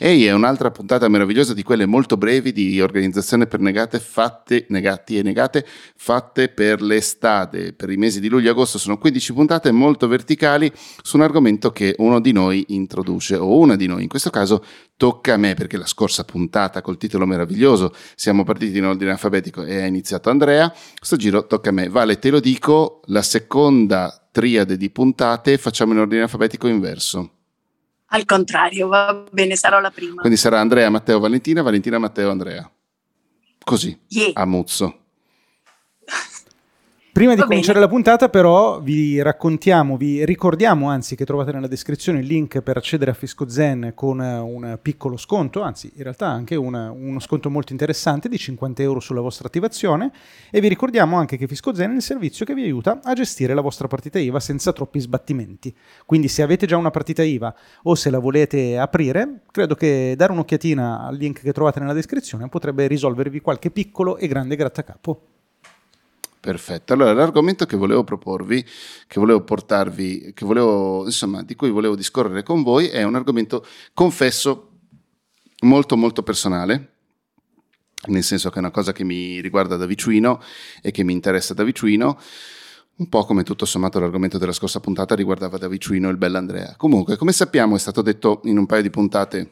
[0.00, 5.18] Ehi, è un'altra puntata meravigliosa di quelle molto brevi di organizzazione per negate fatte, negati
[5.18, 7.72] e negate, fatte per l'estate.
[7.72, 10.70] Per i mesi di luglio e agosto sono 15 puntate molto verticali
[11.02, 14.04] su un argomento che uno di noi introduce, o una di noi.
[14.04, 14.64] In questo caso
[14.96, 19.64] tocca a me, perché la scorsa puntata col titolo meraviglioso siamo partiti in ordine alfabetico
[19.64, 20.72] e ha iniziato Andrea.
[20.96, 21.88] Questo giro tocca a me.
[21.88, 27.32] Vale, te lo dico, la seconda triade di puntate facciamo in ordine alfabetico inverso.
[28.10, 30.20] Al contrario, va bene, sarò la prima.
[30.20, 32.70] Quindi sarà Andrea, Matteo, Valentina, Valentina, Matteo, Andrea.
[33.62, 34.30] Così, yeah.
[34.34, 35.07] a muzzo.
[37.18, 42.20] Prima di cominciare la puntata, però, vi raccontiamo, vi ricordiamo anzi che trovate nella descrizione
[42.20, 46.54] il link per accedere a Fisco Zen con un piccolo sconto, anzi, in realtà anche
[46.54, 50.12] una, uno sconto molto interessante di 50 euro sulla vostra attivazione.
[50.48, 53.52] E vi ricordiamo anche che Fisco Zen è il servizio che vi aiuta a gestire
[53.52, 55.74] la vostra partita IVA senza troppi sbattimenti.
[56.06, 60.30] Quindi, se avete già una partita IVA o se la volete aprire, credo che dare
[60.30, 65.37] un'occhiatina al link che trovate nella descrizione potrebbe risolvervi qualche piccolo e grande grattacapo.
[66.48, 66.94] Perfetto.
[66.94, 68.64] Allora, l'argomento che volevo proporvi,
[69.06, 73.66] che volevo portarvi, che volevo, insomma, di cui volevo discorrere con voi è un argomento,
[73.92, 74.70] confesso,
[75.64, 76.92] molto molto personale,
[78.06, 80.40] nel senso che è una cosa che mi riguarda da vicino
[80.80, 82.18] e che mi interessa da vicino,
[82.96, 86.76] un po' come tutto sommato l'argomento della scorsa puntata riguardava da vicino il bell'Andrea.
[86.78, 89.50] Comunque, come sappiamo, è stato detto in un paio di puntate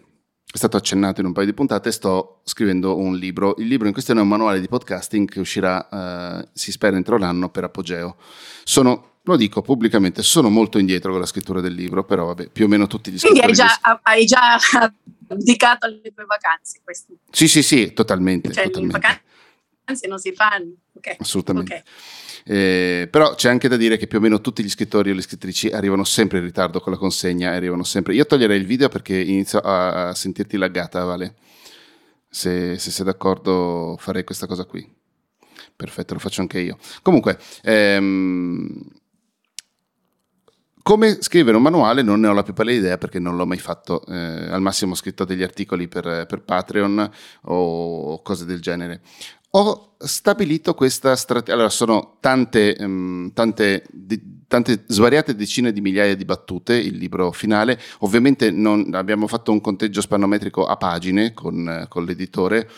[0.56, 3.56] è stato accennato in un paio di puntate, sto scrivendo un libro.
[3.58, 7.18] Il libro in questione è un manuale di podcasting che uscirà, eh, si spera, entro
[7.18, 8.16] l'anno per Apogeo.
[8.64, 12.64] Sono, lo dico pubblicamente, sono molto indietro con la scrittura del libro, però vabbè, più
[12.64, 13.42] o meno tutti gli scrittori...
[13.42, 14.90] Quindi hai già, hai già
[15.36, 17.12] dedicato alle tue vacanze questo?
[17.30, 18.50] Sì, sì, sì, totalmente.
[18.50, 18.96] Cioè, totalmente.
[18.96, 19.24] le vacanze
[20.08, 20.72] non si fanno?
[20.94, 21.16] Okay.
[21.18, 21.74] Assolutamente.
[21.74, 21.84] Okay.
[22.48, 25.22] Eh, però c'è anche da dire che più o meno tutti gli scrittori o le
[25.22, 28.14] scrittrici arrivano sempre in ritardo con la consegna, arrivano sempre.
[28.14, 31.34] Io toglierei il video perché inizio a, a sentirti laggata, Vale.
[32.28, 34.86] Se, se, sei d'accordo farei questa cosa qui.
[35.74, 36.76] Perfetto, lo faccio anche io.
[37.00, 38.84] Comunque, ehm,
[40.82, 43.58] come scrivere un manuale non ne ho la più pallida idea perché non l'ho mai
[43.58, 44.04] fatto.
[44.06, 47.10] Eh, al massimo ho scritto degli articoli per, per Patreon
[47.42, 49.00] o cose del genere
[49.58, 51.54] ho stabilito questa strategia.
[51.54, 57.32] Allora, sono tante, um, tante, di, tante, svariate decine di migliaia di battute, il libro
[57.32, 57.80] finale.
[58.00, 62.68] Ovviamente non, abbiamo fatto un conteggio spannometrico a pagine con, con, l'editore,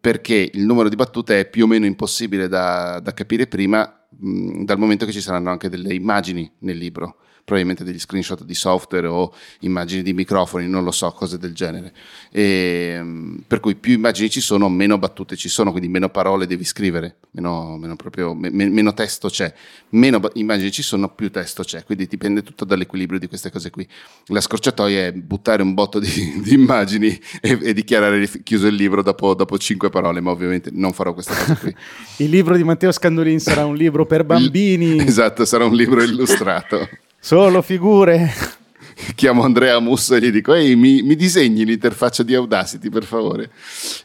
[0.00, 4.64] perché il numero di battute è più o meno impossibile da, da capire prima, mh,
[4.64, 9.06] dal momento che ci saranno anche delle immagini nel libro probabilmente degli screenshot di software
[9.06, 11.92] o immagini di microfoni, non lo so, cose del genere.
[12.30, 16.46] E, ehm, per cui più immagini ci sono, meno battute ci sono, quindi meno parole
[16.46, 19.52] devi scrivere, meno, meno, proprio, me, meno testo c'è,
[19.90, 23.86] meno immagini ci sono, più testo c'è, quindi dipende tutto dall'equilibrio di queste cose qui.
[24.26, 26.08] La scorciatoia è buttare un botto di,
[26.42, 27.08] di immagini
[27.40, 31.34] e, e, dichiarare chiuso il libro dopo, dopo cinque parole, ma ovviamente non farò questa
[31.34, 31.74] cosa qui.
[32.24, 35.00] il libro di Matteo Scandolin sarà un libro per bambini.
[35.04, 36.88] esatto, sarà un libro illustrato.
[37.20, 38.32] Solo figure.
[39.14, 43.50] Chiamo Andrea Musso e gli dico: Ehi, mi, mi disegni l'interfaccia di Audacity, per favore.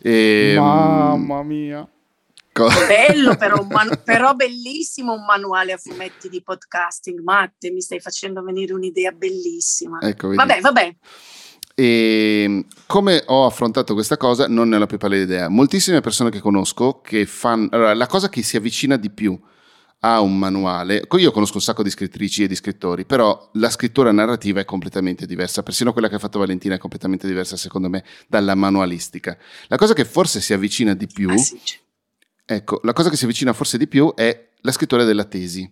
[0.01, 1.87] E, ehm, Mamma mia.
[2.51, 7.21] Co- Bello, però, man- però, bellissimo un manuale a fumetti di podcasting.
[7.21, 9.99] Matte, mi stai facendo venire un'idea bellissima.
[10.01, 10.95] Ecco, vabbè, vabbè.
[11.73, 15.49] E ehm, come ho affrontato questa cosa non ne ho la più pallida idea.
[15.49, 17.69] Moltissime persone che conosco che fanno.
[17.71, 19.39] Allora, la cosa che si avvicina di più
[20.05, 21.01] ha un manuale.
[21.17, 25.25] Io conosco un sacco di scrittrici e di scrittori, però la scrittura narrativa è completamente
[25.25, 25.63] diversa.
[25.63, 29.35] Persino quella che ha fatto Valentina è completamente diversa, secondo me, dalla manualistica.
[29.67, 31.29] La cosa che forse si avvicina di più.
[31.29, 31.35] Ah.
[32.45, 35.67] Ecco, la cosa che si avvicina forse di più è la scrittura della tesi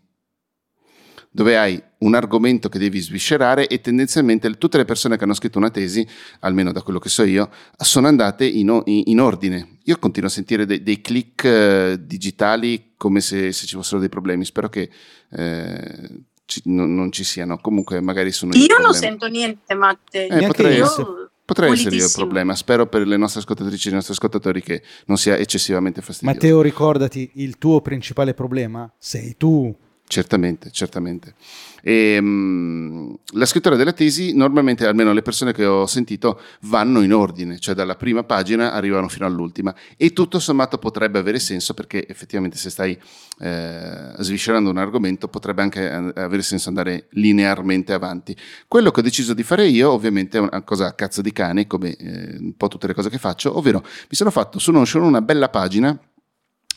[1.34, 5.58] dove hai un argomento che devi sviscerare e tendenzialmente tutte le persone che hanno scritto
[5.58, 6.08] una tesi,
[6.42, 9.80] almeno da quello che so io, sono andate in, in ordine.
[9.86, 14.10] Io continuo a sentire dei, dei click eh, digitali come se, se, ci fossero dei
[14.10, 14.46] problemi.
[14.46, 14.90] Spero che
[15.32, 16.10] eh,
[16.46, 17.58] ci, non, non, ci siano.
[17.58, 18.66] Comunque, magari sono io.
[18.66, 20.28] Io non sento niente, Matte.
[20.28, 21.06] Eh, potrei, essere,
[21.44, 22.54] potrei essere io il problema.
[22.54, 26.36] Spero per le nostre ascoltatrici e i nostri ascoltatori che non sia eccessivamente fastidioso.
[26.36, 29.76] Matteo, ricordati, il tuo principale problema sei tu.
[30.06, 31.34] Certamente, certamente.
[31.82, 37.14] E, um, la scrittura della tesi, normalmente, almeno le persone che ho sentito, vanno in
[37.14, 39.74] ordine, cioè dalla prima pagina arrivano fino all'ultima.
[39.98, 42.98] E tutto sommato potrebbe avere senso perché effettivamente se stai
[43.40, 48.36] eh, sviscerando un argomento potrebbe anche avere senso andare linearmente avanti.
[48.68, 51.66] Quello che ho deciso di fare io, ovviamente, è una cosa a cazzo di cane,
[51.66, 55.04] come eh, un po' tutte le cose che faccio, ovvero mi sono fatto su Notion
[55.04, 55.98] una bella pagina,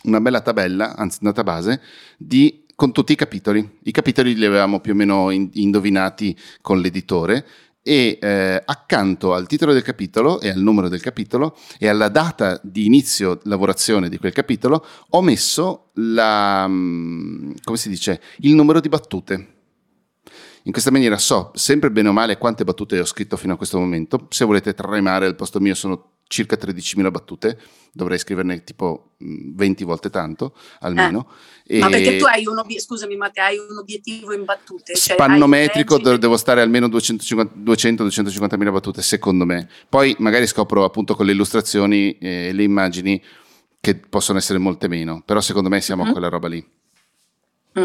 [0.05, 1.81] una bella tabella, anzi database,
[2.17, 3.79] di con tutti i capitoli.
[3.85, 7.45] I capitoli li avevamo più o meno in, indovinati con l'editore
[7.83, 12.61] e eh, accanto al titolo del capitolo e al numero del capitolo e alla data
[12.63, 18.81] di inizio lavorazione di quel capitolo ho messo la, mm, come si dice, il numero
[18.81, 19.55] di battute.
[20.65, 23.79] In questa maniera so sempre bene o male quante battute ho scritto fino a questo
[23.79, 24.27] momento.
[24.31, 27.59] Se volete tremare al posto mio sono circa 13.000 battute,
[27.93, 31.31] dovrei scriverne tipo 20 mm, volte tanto almeno.
[31.67, 31.77] Eh.
[31.77, 34.95] E ma perché tu hai un obiettivo, scusami ma hai un obiettivo in battute?
[34.95, 39.69] Cioè spannometrico cioè devo stare almeno 200-250.000 battute secondo me.
[39.89, 43.23] Poi magari scopro appunto con le illustrazioni e le immagini
[43.81, 46.11] che possono essere molte meno, però secondo me siamo mm-hmm.
[46.11, 46.67] a quella roba lì.
[47.79, 47.83] Mm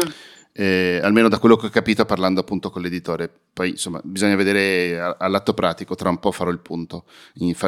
[0.52, 3.30] eh, almeno da quello che ho capito parlando appunto con l'editore.
[3.52, 7.06] Poi insomma bisogna vedere all'atto pratico, tra un po' farò il punto.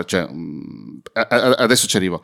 [0.04, 2.22] Cioè, um, adesso ci arrivo.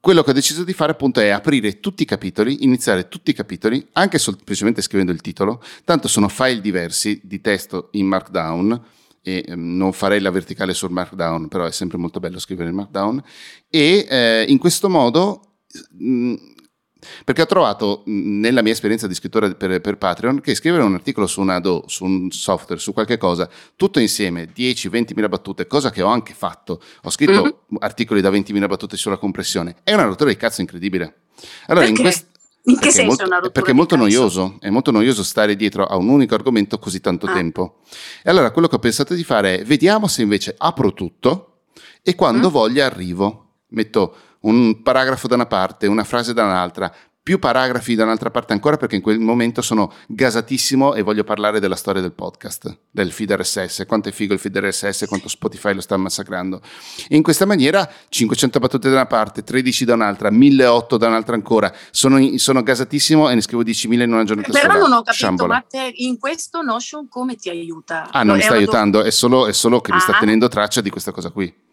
[0.00, 3.34] Quello che ho deciso di fare appunto è aprire tutti i capitoli, iniziare tutti i
[3.34, 8.84] capitoli, anche semplicemente scrivendo il titolo, tanto sono file diversi di testo in Markdown,
[9.22, 12.74] e um, non farei la verticale sul Markdown, però è sempre molto bello scrivere in
[12.74, 13.22] Markdown,
[13.70, 15.58] e eh, in questo modo
[15.92, 16.34] mh,
[17.24, 21.26] perché ho trovato nella mia esperienza di scrittore per, per, Patreon che scrivere un articolo
[21.26, 25.90] su un ADO, su un software, su qualche cosa, tutto insieme, 10-20 mila battute, cosa
[25.90, 27.76] che ho anche fatto, ho scritto mm-hmm.
[27.80, 31.22] articoli da 20 mila battute sulla compressione, è una rottura di cazzo incredibile.
[31.66, 32.00] Allora, perché?
[32.00, 32.30] in questo...
[32.64, 33.52] In che senso molto, è una rottura?
[33.52, 37.26] Perché è molto noioso, è molto noioso stare dietro a un unico argomento così tanto
[37.26, 37.32] ah.
[37.32, 37.80] tempo.
[38.22, 41.62] E allora quello che ho pensato di fare è, vediamo se invece apro tutto
[42.02, 42.52] e quando mm.
[42.52, 46.92] voglia arrivo, metto un paragrafo da una parte, una frase da un'altra,
[47.22, 51.60] più paragrafi da un'altra parte ancora perché in quel momento sono gasatissimo e voglio parlare
[51.60, 55.72] della storia del podcast, del feed RSS, quanto è figo il feed RSS, quanto Spotify
[55.72, 56.60] lo sta massacrando.
[57.08, 61.36] E in questa maniera 500 battute da una parte, 13 da un'altra, 1008 da un'altra
[61.36, 64.72] ancora, sono, sono gasatissimo e ne scrivo 10.000 in una giornata Però sola.
[64.72, 65.54] Però non ho capito, Sciambola.
[65.54, 68.08] ma te in questo Notion come ti aiuta?
[68.10, 69.94] Ah, non mi sta aiutando, è solo, è solo che ah.
[69.94, 70.18] mi sta ah.
[70.18, 71.70] tenendo traccia di questa cosa qui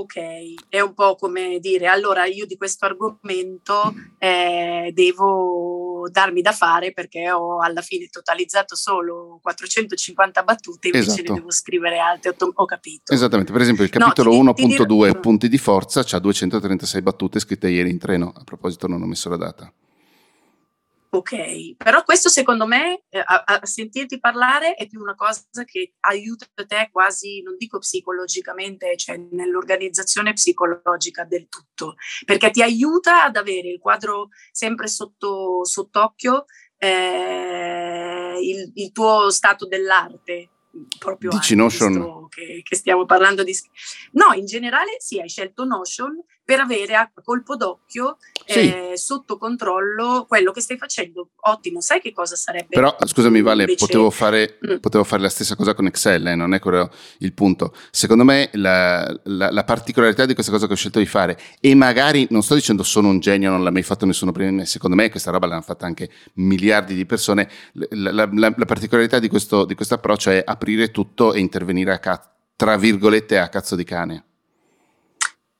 [0.00, 6.52] ok, è un po' come dire, allora io di questo argomento eh, devo darmi da
[6.52, 11.32] fare perché ho alla fine totalizzato solo 450 battute, invece esatto.
[11.32, 13.12] ne devo scrivere altre, ho capito.
[13.12, 17.90] Esattamente, per esempio il capitolo no, 1.2 punti di forza ha 236 battute scritte ieri
[17.90, 19.72] in treno, a proposito non ho messo la data.
[21.10, 25.94] Ok, però questo secondo me, eh, a, a, sentirti parlare, è più una cosa che
[26.00, 31.94] aiuta te quasi, non dico psicologicamente, cioè nell'organizzazione psicologica del tutto,
[32.26, 36.44] perché ti aiuta ad avere il quadro sempre sotto, sott'occhio,
[36.76, 40.50] eh, il, il tuo stato dell'arte,
[40.98, 42.28] proprio Dici Notion?
[42.28, 43.56] Che, che, stiamo parlando di...
[44.12, 48.16] No, in generale sì, hai scelto Notion per avere a colpo d'occhio
[48.46, 48.72] sì.
[48.72, 51.28] eh, sotto controllo quello che stai facendo.
[51.40, 52.68] Ottimo, sai che cosa sarebbe?
[52.70, 53.84] Però scusami Vale, invece...
[53.84, 54.76] potevo, fare, mm.
[54.78, 57.74] potevo, fare, la stessa cosa con Excel, eh, non è quello il punto.
[57.90, 61.74] Secondo me la, la, la, particolarità di questa cosa che ho scelto di fare, e
[61.74, 64.64] magari non sto dicendo sono un genio, non l'ha mai fatto nessuno prima di me,
[64.64, 67.46] secondo me questa roba l'hanno fatta anche miliardi di persone,
[67.90, 72.30] la, la particolarità di questo, di questo approccio è aprire tutto e intervenire a cazzo
[72.56, 74.27] tra virgolette a cazzo di cane.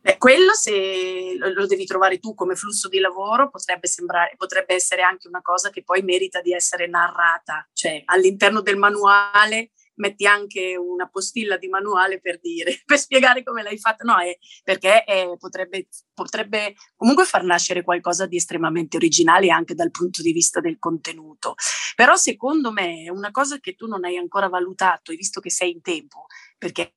[0.01, 5.03] Beh, quello se lo devi trovare tu come flusso di lavoro potrebbe, sembrare, potrebbe essere
[5.03, 10.77] anche una cosa che poi merita di essere narrata, cioè all'interno del manuale metti anche
[10.77, 15.37] una postilla di manuale per dire, per spiegare come l'hai fatta, no, è, perché è,
[15.37, 20.79] potrebbe, potrebbe comunque far nascere qualcosa di estremamente originale anche dal punto di vista del
[20.79, 21.55] contenuto.
[21.95, 25.73] Però secondo me una cosa che tu non hai ancora valutato, e visto che sei
[25.73, 26.27] in tempo,
[26.57, 26.95] perché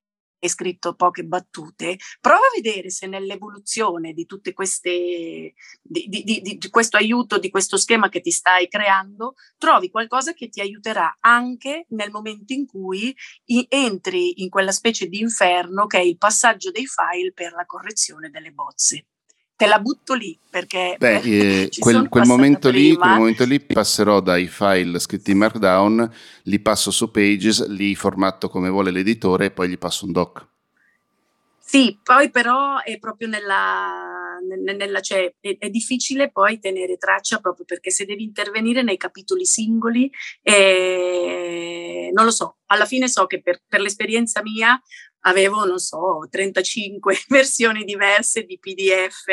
[0.47, 6.69] scritto poche battute, prova a vedere se nell'evoluzione di tutte queste, di, di, di, di,
[6.69, 11.85] questo aiuto, di questo schema che ti stai creando, trovi qualcosa che ti aiuterà anche
[11.89, 13.15] nel momento in cui
[13.67, 18.29] entri in quella specie di inferno che è il passaggio dei file per la correzione
[18.29, 19.05] delle bozze
[19.61, 24.19] te la butto lì perché Beh, eh, quel, quel, momento lì, quel, momento lì, passerò
[24.19, 26.11] dai file scritti in Markdown,
[26.43, 30.47] li passo su Pages, li formatto come vuole l'editore e poi gli passo un doc.
[31.59, 34.37] Sì, poi però è proprio nella,
[34.73, 39.45] nella cioè è, è, difficile poi tenere traccia proprio perché se devi intervenire nei capitoli
[39.45, 44.77] singoli, eh, non lo so, alla fine so che per, per l'esperienza mia
[45.21, 49.27] avevo, non so, 35 versioni diverse di PDF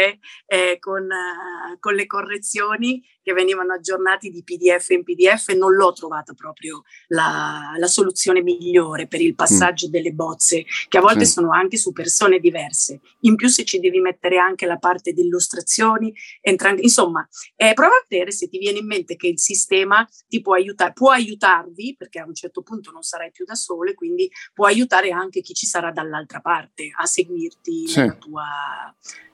[0.46, 5.92] eh, con, uh, con, le correzioni che venivano aggiornati di PDF in PDF, non l'ho
[5.92, 9.90] trovata proprio la, la soluzione migliore per il passaggio mm.
[9.90, 11.32] delle bozze, che a volte sì.
[11.32, 13.00] sono anche su persone diverse.
[13.20, 17.96] In più se ci devi mettere anche la parte di illustrazioni, entra, insomma, eh, prova
[17.96, 21.96] a vedere se ti viene in mente che il sistema ti può aiutare, può aiutarvi,
[21.98, 25.52] perché a un certo punto non sarai più da sole, quindi può aiutare anche chi
[25.52, 28.00] ci sarà dall'altra parte a seguirti sì.
[28.00, 28.44] nella tua...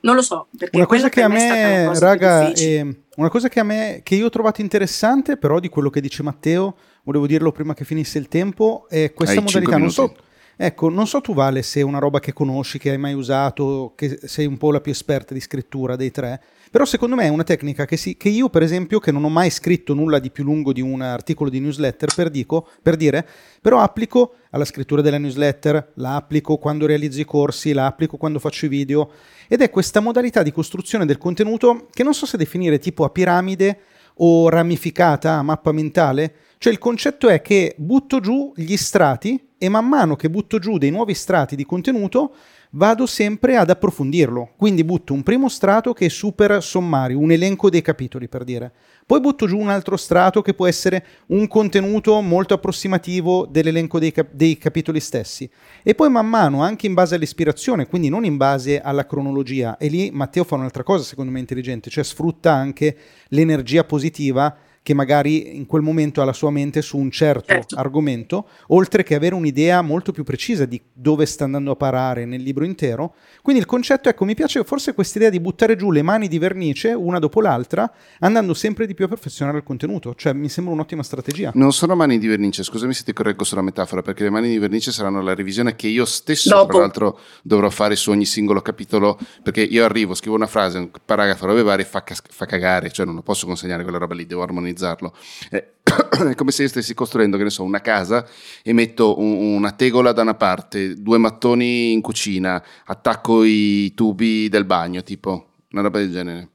[0.00, 3.60] Non lo so, perché una cosa che a me, me raga, è, una cosa che
[3.60, 7.52] a me, che io ho trovato interessante, però di quello che dice Matteo, volevo dirlo
[7.52, 10.14] prima che finisse il tempo, è questa Hai modalità, non so...
[10.56, 13.92] Ecco, non so tu Vale se è una roba che conosci, che hai mai usato,
[13.96, 17.28] che sei un po' la più esperta di scrittura dei tre, però secondo me è
[17.28, 20.30] una tecnica che, si, che io per esempio, che non ho mai scritto nulla di
[20.30, 23.26] più lungo di un articolo di newsletter, per, dico, per dire,
[23.60, 28.38] però applico alla scrittura della newsletter, la applico quando realizzo i corsi, la applico quando
[28.38, 29.10] faccio i video,
[29.48, 33.10] ed è questa modalità di costruzione del contenuto che non so se definire tipo a
[33.10, 33.78] piramide
[34.18, 39.68] o ramificata, a mappa mentale, cioè il concetto è che butto giù gli strati e
[39.70, 42.34] man mano che butto giù dei nuovi strati di contenuto
[42.72, 44.50] vado sempre ad approfondirlo.
[44.56, 48.72] Quindi butto un primo strato che è super sommario, un elenco dei capitoli per dire.
[49.06, 54.12] Poi butto giù un altro strato che può essere un contenuto molto approssimativo dell'elenco dei,
[54.12, 55.48] cap- dei capitoli stessi.
[55.82, 59.88] E poi man mano, anche in base all'ispirazione, quindi non in base alla cronologia, e
[59.88, 62.96] lì Matteo fa un'altra cosa secondo me intelligente, cioè sfrutta anche
[63.28, 64.54] l'energia positiva
[64.84, 69.02] che magari in quel momento ha la sua mente su un certo, certo, argomento, oltre
[69.02, 73.14] che avere un'idea molto più precisa di dove sta andando a parare nel libro intero.
[73.40, 76.36] Quindi il concetto, ecco, mi piace forse questa idea di buttare giù le mani di
[76.36, 80.74] vernice una dopo l'altra, andando sempre di più a perfezionare il contenuto, cioè mi sembra
[80.74, 81.50] un'ottima strategia.
[81.54, 84.58] Non sono mani di vernice, scusami se ti correggo sulla metafora, perché le mani di
[84.58, 86.72] vernice saranno la revisione che io stesso, dopo.
[86.72, 90.90] tra l'altro, dovrò fare su ogni singolo capitolo, perché io arrivo, scrivo una frase, un
[91.02, 94.42] paragrafo, robe varie, fa, fa cagare, cioè non lo posso consegnare quella roba lì, devo
[94.42, 95.14] armonizzare organizzarlo.
[95.50, 95.72] Eh,
[96.30, 98.26] è come se io stessi costruendo, che ne so, una casa
[98.62, 104.48] e metto un, una tegola da una parte, due mattoni in cucina, attacco i tubi
[104.48, 106.48] del bagno, tipo, una roba del genere.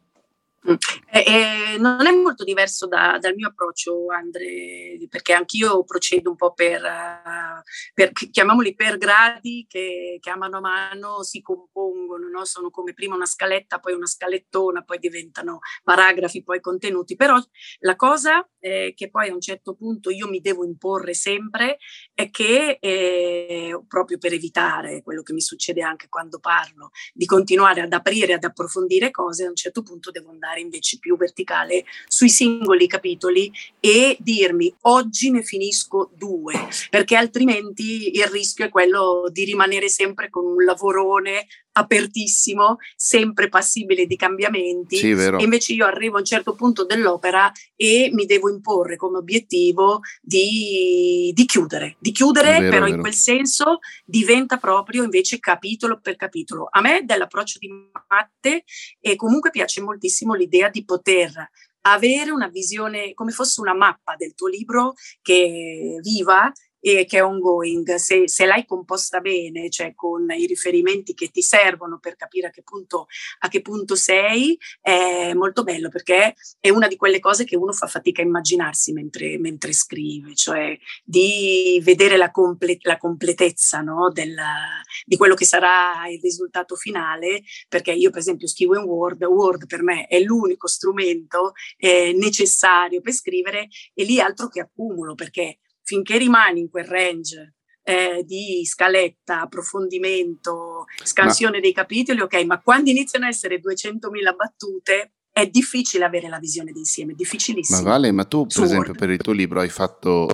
[1.12, 6.36] Eh, eh, non è molto diverso da, dal mio approccio, Andre, perché anch'io procedo un
[6.36, 7.62] po' per, uh,
[7.94, 12.46] per chiamiamoli per gradi che, che, a mano a mano si compongono, no?
[12.46, 17.38] sono come prima una scaletta, poi una scalettona, poi diventano paragrafi, poi contenuti, però
[17.80, 21.78] la cosa eh, che poi a un certo punto io mi devo imporre sempre
[22.20, 27.80] è che eh, proprio per evitare quello che mi succede anche quando parlo, di continuare
[27.80, 32.28] ad aprire, ad approfondire cose, a un certo punto devo andare invece più verticale sui
[32.28, 33.50] singoli capitoli
[33.80, 36.56] e dirmi oggi ne finisco due,
[36.90, 41.48] perché altrimenti il rischio è quello di rimanere sempre con un lavorone
[41.80, 44.98] apertissimo, sempre passibile di cambiamenti.
[44.98, 49.18] Sì, e invece io arrivo a un certo punto dell'opera e mi devo imporre come
[49.18, 56.00] obiettivo di, di chiudere, di chiudere, vero, però in quel senso diventa proprio invece capitolo
[56.02, 56.68] per capitolo.
[56.70, 57.70] A me dell'approccio di
[58.08, 58.64] Matte
[59.00, 61.50] e comunque piace moltissimo l'idea di poter
[61.82, 67.24] avere una visione come fosse una mappa del tuo libro che viva e che è
[67.24, 72.48] ongoing, se, se, l'hai composta bene, cioè con i riferimenti che ti servono per capire
[72.48, 73.08] a che punto,
[73.40, 77.74] a che punto sei, è molto bello perché è una di quelle cose che uno
[77.74, 84.10] fa fatica a immaginarsi mentre, mentre scrive, cioè di vedere la, comple- la completezza no?
[84.12, 89.24] Della, di quello che sarà il risultato finale, perché io per esempio scrivo in Word,
[89.24, 95.16] Word per me è l'unico strumento eh, necessario per scrivere e lì altro che accumulo
[95.16, 95.60] perché
[95.90, 102.62] finché rimani in quel range eh, di scaletta, approfondimento, scansione ma, dei capitoli, ok, ma
[102.62, 107.82] quando iniziano a essere 200.000 battute è difficile avere la visione d'insieme, è difficilissimo.
[107.82, 109.00] Ma Vale, ma tu per esempio Word.
[109.00, 110.30] per il tuo libro hai fatto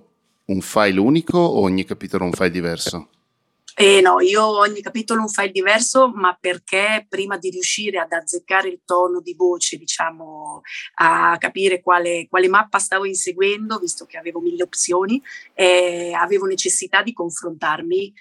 [0.48, 3.10] un file unico o ogni capitolo un file diverso?
[3.78, 8.70] Eh no, io ogni capitolo un file diverso, ma perché prima di riuscire ad azzeccare
[8.70, 10.62] il tono di voce, diciamo,
[11.00, 15.22] a capire quale, quale mappa stavo inseguendo, visto che avevo mille opzioni,
[15.54, 18.14] eh, avevo necessità di confrontarmi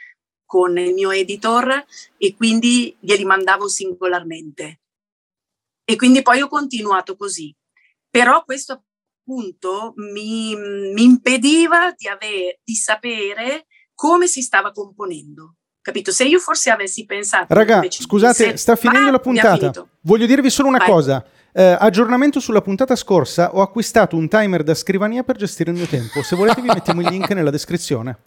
[0.45, 1.85] con il mio editor
[2.17, 4.81] e quindi glieli mandavo singolarmente.
[5.85, 7.55] E quindi poi ho continuato così.
[8.11, 8.87] Però questo
[9.21, 15.57] appunto mi, mi impediva di, avere, di sapere come si stava componendo.
[15.81, 16.13] Capito?
[16.13, 17.53] Se io forse avessi pensato...
[17.53, 19.87] Raga, scusate, sta finendo ah, la puntata.
[20.01, 20.89] Voglio dirvi solo una Vai.
[20.89, 21.25] cosa.
[21.53, 25.87] Eh, aggiornamento sulla puntata scorsa, ho acquistato un timer da scrivania per gestire il mio
[25.87, 26.23] tempo.
[26.23, 28.19] Se volete vi mettiamo il link nella descrizione.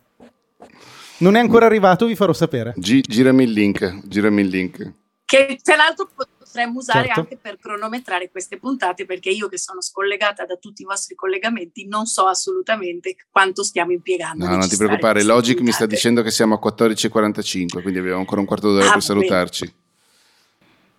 [1.17, 2.73] Non è ancora arrivato, vi farò sapere.
[2.77, 4.93] Gi- girami il link, girami il link
[5.27, 6.07] che tra l'altro
[6.57, 7.19] potremmo usare Certo.
[7.19, 11.87] anche per cronometrare queste puntate, perché io che sono scollegata da tutti i vostri collegamenti
[11.87, 14.45] non so assolutamente quanto stiamo impiegando.
[14.47, 15.95] No, non ti preoccupare, Logic mi sta puntate.
[15.95, 19.01] dicendo che siamo a 14.45, quindi abbiamo ancora un quarto d'ora Ah, per bene.
[19.03, 19.73] salutarci.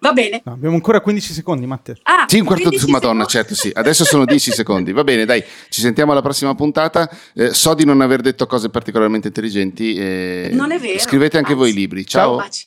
[0.00, 0.43] Va bene.
[0.45, 1.97] No, abbiamo ancora 15 secondi, Matteo.
[2.05, 3.33] Ah, Sì, un quarto 15 di Madonna, secondi.
[3.33, 3.73] certo, sì.
[3.75, 4.93] Adesso sono 10 secondi.
[4.93, 7.11] Va bene, dai, ci sentiamo alla prossima puntata.
[7.35, 9.97] Eh, so di non aver detto cose particolarmente intelligenti.
[9.97, 11.79] eh, Non è vero, Scrivete anche voi anzi.
[11.81, 12.07] libri.
[12.07, 12.37] Ciao.
[12.37, 12.65] Baci.